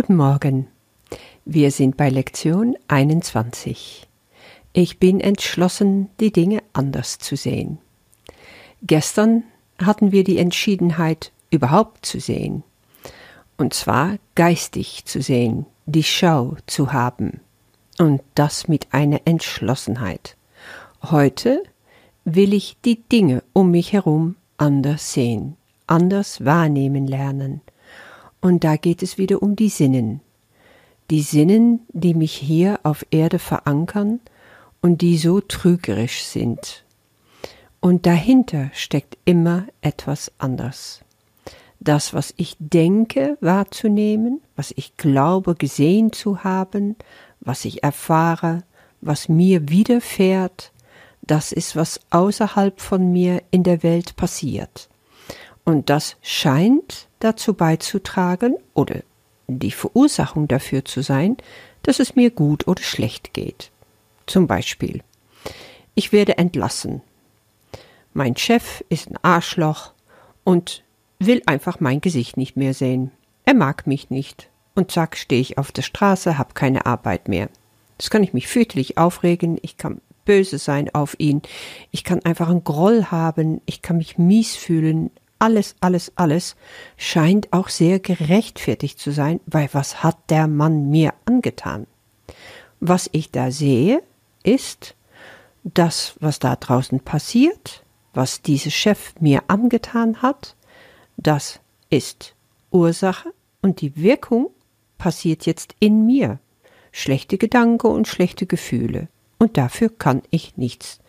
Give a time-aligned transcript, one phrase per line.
[0.00, 0.66] Guten Morgen.
[1.44, 4.08] Wir sind bei Lektion 21.
[4.72, 7.76] Ich bin entschlossen, die Dinge anders zu sehen.
[8.80, 9.42] Gestern
[9.78, 12.62] hatten wir die Entschiedenheit, überhaupt zu sehen.
[13.58, 17.40] Und zwar geistig zu sehen, die Schau zu haben.
[17.98, 20.34] Und das mit einer Entschlossenheit.
[21.02, 21.62] Heute
[22.24, 27.60] will ich die Dinge um mich herum anders sehen, anders wahrnehmen lernen.
[28.40, 30.20] Und da geht es wieder um die Sinnen.
[31.10, 34.20] Die Sinnen, die mich hier auf Erde verankern
[34.80, 36.84] und die so trügerisch sind.
[37.80, 41.00] Und dahinter steckt immer etwas anders.
[41.80, 46.96] Das, was ich denke wahrzunehmen, was ich glaube gesehen zu haben,
[47.40, 48.64] was ich erfahre,
[49.00, 50.72] was mir widerfährt,
[51.22, 54.90] das ist, was außerhalb von mir in der Welt passiert.
[55.64, 59.02] Und das scheint dazu beizutragen oder
[59.46, 61.36] die Verursachung dafür zu sein,
[61.82, 63.70] dass es mir gut oder schlecht geht.
[64.26, 65.02] Zum Beispiel,
[65.94, 67.02] ich werde entlassen.
[68.12, 69.92] Mein Chef ist ein Arschloch
[70.44, 70.82] und
[71.18, 73.10] will einfach mein Gesicht nicht mehr sehen.
[73.44, 74.48] Er mag mich nicht.
[74.74, 77.48] Und zack, stehe ich auf der Straße, hab keine Arbeit mehr.
[77.98, 81.42] Das kann ich mich fürchterlich aufregen, ich kann böse sein auf ihn,
[81.90, 86.54] ich kann einfach einen Groll haben, ich kann mich mies fühlen, alles, alles, alles
[86.96, 91.86] scheint auch sehr gerechtfertigt zu sein, weil was hat der Mann mir angetan?
[92.78, 94.02] Was ich da sehe,
[94.42, 94.94] ist
[95.64, 97.82] das, was da draußen passiert,
[98.14, 100.56] was dieser Chef mir angetan hat,
[101.16, 102.34] das ist
[102.70, 104.50] Ursache und die Wirkung
[104.98, 106.38] passiert jetzt in mir.
[106.92, 109.08] Schlechte Gedanken und schlechte Gefühle.
[109.38, 111.00] Und dafür kann ich nichts.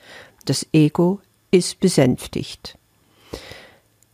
[0.46, 2.78] Das Ego ist besänftigt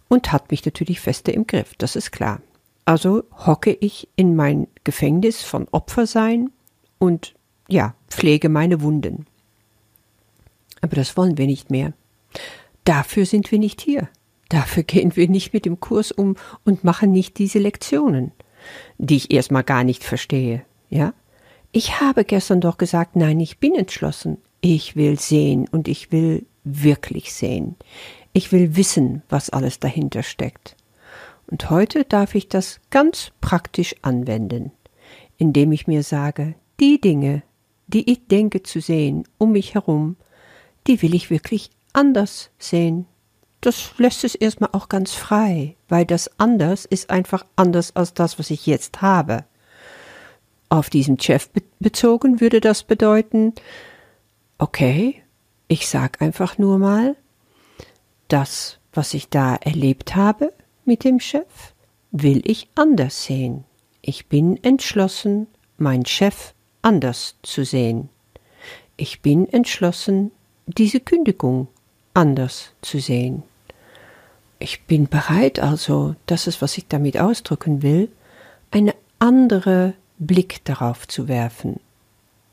[0.08, 2.42] und hat mich natürlich fester im Griff, das ist klar.
[2.86, 6.52] Also hocke ich in mein Gefängnis von Opfersein
[7.00, 7.36] und
[7.68, 9.26] ja, pflege meine Wunden.
[10.82, 11.94] Aber das wollen wir nicht mehr.
[12.86, 14.08] Dafür sind wir nicht hier.
[14.50, 18.32] Dafür gehen wir nicht mit dem Kurs um und machen nicht diese Lektionen,
[18.98, 21.14] die ich erstmal gar nicht verstehe, ja?
[21.74, 24.38] Ich habe gestern doch gesagt, nein, ich bin entschlossen.
[24.62, 27.76] Ich will sehen und ich will wirklich sehen.
[28.38, 30.76] Ich will wissen, was alles dahinter steckt.
[31.48, 34.72] Und heute darf ich das ganz praktisch anwenden,
[35.38, 37.42] indem ich mir sage, die Dinge,
[37.88, 40.18] die ich denke zu sehen um mich herum,
[40.86, 43.08] die will ich wirklich anders sehen.
[43.60, 48.38] Das lässt es erstmal auch ganz frei, weil das anders ist einfach anders als das,
[48.38, 49.46] was ich jetzt habe.
[50.70, 51.50] Auf diesen Chef
[51.80, 53.54] bezogen würde das bedeuten,
[54.60, 55.24] okay,
[55.68, 57.16] ich sag einfach nur mal,
[58.28, 60.54] das, was ich da erlebt habe
[60.86, 61.74] mit dem Chef,
[62.12, 63.64] will ich anders sehen.
[64.02, 68.10] Ich bin entschlossen, mein Chef anders zu sehen.
[68.96, 70.32] Ich bin entschlossen,
[70.66, 71.68] diese Kündigung
[72.14, 73.44] anders zu sehen.
[74.60, 78.10] Ich bin bereit also, das ist, was ich damit ausdrücken will,
[78.72, 81.80] eine andere Blick darauf zu werfen.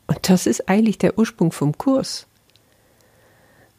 [0.07, 2.27] Und das ist eigentlich der Ursprung vom Kurs.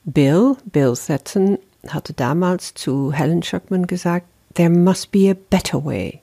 [0.05, 1.59] Bill, Bill Setzen,
[1.93, 6.21] hatte damals zu Helen Schuckman gesagt, there must be a better way.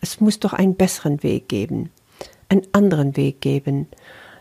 [0.00, 1.90] Es muss doch einen besseren Weg geben,
[2.48, 3.86] einen anderen Weg geben,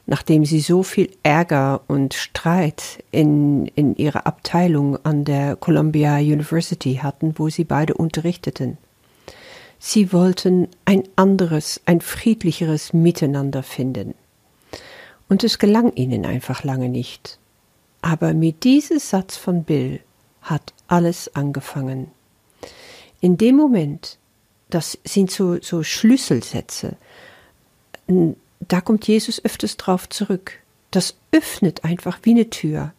[0.05, 6.95] nachdem sie so viel Ärger und Streit in, in ihrer Abteilung an der Columbia University
[6.95, 8.77] hatten, wo sie beide unterrichteten.
[9.77, 14.15] Sie wollten ein anderes, ein friedlicheres Miteinander finden.
[15.29, 17.37] Und es gelang ihnen einfach lange nicht.
[18.01, 19.99] Aber mit diesem Satz von Bill
[20.41, 22.11] hat alles angefangen.
[23.21, 24.17] In dem Moment,
[24.69, 26.95] das sind so, so Schlüsselsätze,
[28.07, 30.53] da kommt Jesus öfters drauf zurück.
[30.91, 32.93] Das öffnet einfach wie eine Tür.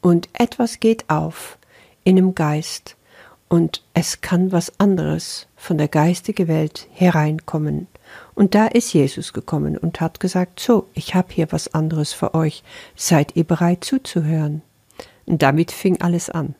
[0.00, 1.58] Und etwas geht auf
[2.04, 2.96] in dem Geist.
[3.48, 7.86] Und es kann was anderes von der geistigen Welt hereinkommen.
[8.34, 12.34] Und da ist Jesus gekommen und hat gesagt, so, ich habe hier was anderes für
[12.34, 12.62] euch.
[12.96, 14.62] Seid ihr bereit zuzuhören?
[15.26, 16.54] Und damit fing alles an.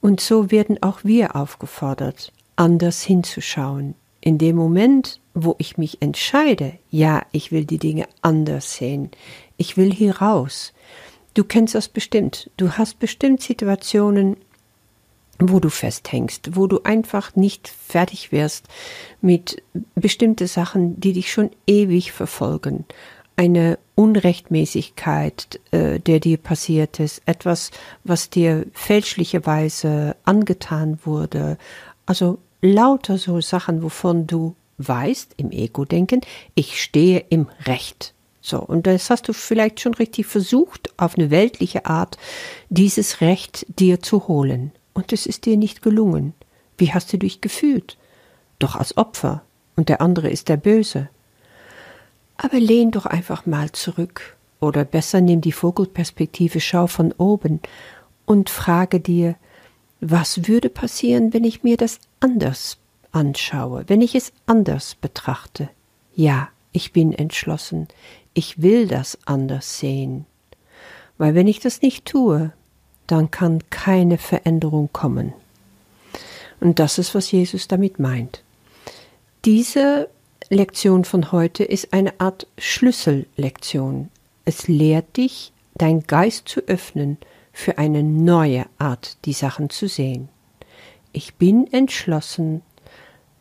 [0.00, 3.94] Und so werden auch wir aufgefordert, anders hinzuschauen.
[4.20, 9.10] In dem Moment, wo ich mich entscheide, ja, ich will die Dinge anders sehen,
[9.56, 10.72] ich will hier raus.
[11.34, 12.50] Du kennst das bestimmt.
[12.56, 14.36] Du hast bestimmt Situationen,
[15.38, 18.66] wo du festhängst, wo du einfach nicht fertig wirst
[19.20, 19.62] mit
[19.94, 22.84] bestimmte Sachen, die dich schon ewig verfolgen
[23.38, 27.72] eine Unrechtmäßigkeit, äh, der dir passiert ist, etwas,
[28.04, 31.58] was dir fälschlicherweise angetan wurde,
[32.06, 36.20] also lauter so Sachen, wovon du weißt im Ego-Denken,
[36.54, 38.14] ich stehe im Recht.
[38.40, 42.18] So, und das hast du vielleicht schon richtig versucht, auf eine weltliche Art,
[42.68, 44.70] dieses Recht dir zu holen.
[44.94, 46.34] Und es ist dir nicht gelungen.
[46.76, 47.98] Wie hast du dich gefühlt?
[48.60, 49.42] Doch als Opfer.
[49.74, 51.08] Und der andere ist der Böse.
[52.38, 54.36] Aber lehn doch einfach mal zurück.
[54.60, 57.60] Oder besser nimm die Vogelperspektive, schau von oben
[58.24, 59.36] und frage dir,
[60.00, 62.78] was würde passieren, wenn ich mir das anders
[63.12, 65.68] anschaue, wenn ich es anders betrachte?
[66.14, 67.88] Ja, ich bin entschlossen,
[68.34, 70.26] ich will das anders sehen.
[71.18, 72.52] Weil wenn ich das nicht tue,
[73.06, 75.32] dann kann keine Veränderung kommen.
[76.60, 78.42] Und das ist, was Jesus damit meint.
[79.44, 80.08] Diese
[80.50, 84.08] Lektion von heute ist eine Art Schlüssellektion.
[84.46, 87.18] Es lehrt dich, dein Geist zu öffnen
[87.52, 90.30] für eine neue Art, die Sachen zu sehen.
[91.12, 92.62] Ich bin entschlossen,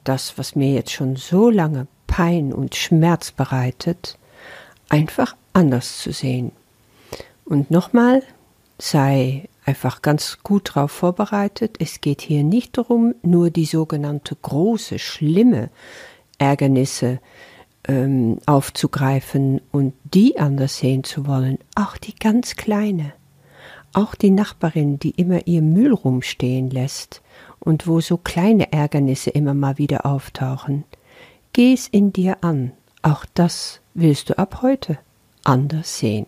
[0.04, 4.18] das, was mir jetzt schon so lange Pein und Schmerz bereitet,
[4.90, 6.52] einfach anders zu sehen.
[7.46, 8.22] Und nochmal,
[8.80, 11.78] sei einfach ganz gut darauf vorbereitet.
[11.80, 15.70] Es geht hier nicht darum, nur die sogenannte große, schlimme
[16.38, 17.20] Ärgernisse
[17.88, 21.58] ähm, aufzugreifen und die anders sehen zu wollen.
[21.76, 23.14] Auch die ganz kleine.
[23.94, 27.22] Auch die Nachbarin, die immer ihr Müll rumstehen lässt
[27.60, 30.84] und wo so kleine Ärgernisse immer mal wieder auftauchen.
[31.54, 32.74] Geh es in dir an.
[33.02, 35.00] Auch das willst du ab heute
[35.44, 36.28] anders sehen.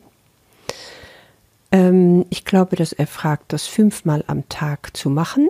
[1.72, 5.50] Ähm, ich glaube, dass er fragt, das fünfmal am Tag zu machen.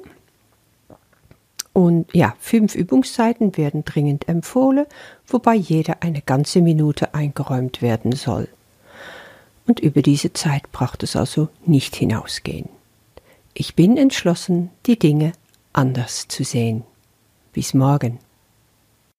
[1.74, 4.86] Und ja, fünf Übungszeiten werden dringend empfohlen,
[5.28, 8.48] wobei jeder eine ganze Minute eingeräumt werden soll
[9.70, 12.68] und über diese Zeit braucht es also nicht hinausgehen.
[13.54, 15.32] Ich bin entschlossen, die Dinge
[15.74, 16.84] anders zu sehen.
[17.54, 18.18] Bis morgen.